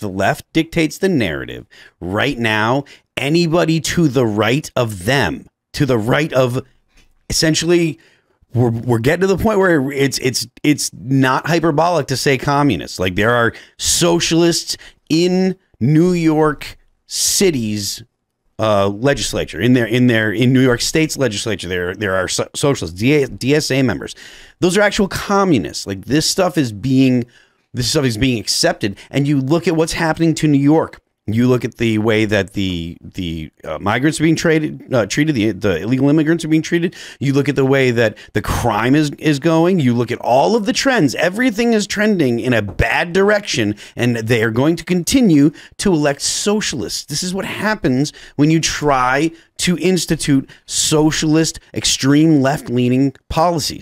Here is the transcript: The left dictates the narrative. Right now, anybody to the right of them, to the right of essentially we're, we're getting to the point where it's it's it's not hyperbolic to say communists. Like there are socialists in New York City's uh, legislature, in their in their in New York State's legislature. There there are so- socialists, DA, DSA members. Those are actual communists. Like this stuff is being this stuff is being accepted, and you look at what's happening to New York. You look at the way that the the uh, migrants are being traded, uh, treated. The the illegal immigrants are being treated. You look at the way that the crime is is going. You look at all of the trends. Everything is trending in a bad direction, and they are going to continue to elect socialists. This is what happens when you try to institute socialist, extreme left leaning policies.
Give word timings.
The 0.00 0.08
left 0.08 0.52
dictates 0.52 0.98
the 0.98 1.08
narrative. 1.08 1.66
Right 2.00 2.38
now, 2.38 2.84
anybody 3.16 3.80
to 3.80 4.08
the 4.08 4.26
right 4.26 4.70
of 4.74 5.04
them, 5.04 5.46
to 5.74 5.86
the 5.86 5.98
right 5.98 6.32
of 6.32 6.60
essentially 7.28 7.98
we're, 8.54 8.70
we're 8.70 8.98
getting 8.98 9.20
to 9.20 9.26
the 9.26 9.38
point 9.38 9.58
where 9.58 9.90
it's 9.92 10.18
it's 10.18 10.46
it's 10.62 10.90
not 10.92 11.46
hyperbolic 11.46 12.08
to 12.08 12.16
say 12.16 12.36
communists. 12.36 12.98
Like 12.98 13.14
there 13.14 13.34
are 13.34 13.52
socialists 13.78 14.76
in 15.08 15.56
New 15.78 16.12
York 16.12 16.76
City's 17.06 18.02
uh, 18.58 18.88
legislature, 18.88 19.60
in 19.60 19.72
their 19.72 19.86
in 19.86 20.08
their 20.08 20.32
in 20.32 20.52
New 20.52 20.60
York 20.60 20.80
State's 20.80 21.16
legislature. 21.16 21.68
There 21.68 21.94
there 21.94 22.14
are 22.16 22.28
so- 22.28 22.48
socialists, 22.54 22.98
DA, 22.98 23.26
DSA 23.26 23.84
members. 23.84 24.14
Those 24.58 24.76
are 24.76 24.82
actual 24.82 25.08
communists. 25.08 25.86
Like 25.86 26.06
this 26.06 26.28
stuff 26.28 26.58
is 26.58 26.72
being 26.72 27.24
this 27.72 27.90
stuff 27.90 28.04
is 28.04 28.18
being 28.18 28.40
accepted, 28.40 28.98
and 29.10 29.26
you 29.28 29.40
look 29.40 29.68
at 29.68 29.76
what's 29.76 29.92
happening 29.92 30.34
to 30.34 30.48
New 30.48 30.58
York. 30.58 31.00
You 31.26 31.46
look 31.46 31.64
at 31.64 31.76
the 31.76 31.98
way 31.98 32.24
that 32.24 32.54
the 32.54 32.96
the 33.00 33.50
uh, 33.62 33.78
migrants 33.78 34.18
are 34.18 34.24
being 34.24 34.36
traded, 34.36 34.92
uh, 34.92 35.06
treated. 35.06 35.34
The 35.34 35.52
the 35.52 35.82
illegal 35.82 36.08
immigrants 36.08 36.44
are 36.44 36.48
being 36.48 36.62
treated. 36.62 36.96
You 37.20 37.32
look 37.32 37.48
at 37.48 37.56
the 37.56 37.64
way 37.64 37.90
that 37.92 38.16
the 38.32 38.42
crime 38.42 38.94
is 38.94 39.10
is 39.18 39.38
going. 39.38 39.78
You 39.80 39.94
look 39.94 40.10
at 40.10 40.18
all 40.18 40.56
of 40.56 40.66
the 40.66 40.72
trends. 40.72 41.14
Everything 41.14 41.72
is 41.72 41.86
trending 41.86 42.40
in 42.40 42.52
a 42.52 42.62
bad 42.62 43.12
direction, 43.12 43.76
and 43.94 44.16
they 44.16 44.42
are 44.42 44.50
going 44.50 44.76
to 44.76 44.84
continue 44.84 45.52
to 45.78 45.92
elect 45.92 46.22
socialists. 46.22 47.04
This 47.04 47.22
is 47.22 47.34
what 47.34 47.44
happens 47.44 48.12
when 48.36 48.50
you 48.50 48.60
try 48.60 49.30
to 49.58 49.76
institute 49.78 50.48
socialist, 50.64 51.60
extreme 51.74 52.40
left 52.40 52.70
leaning 52.70 53.14
policies. 53.28 53.78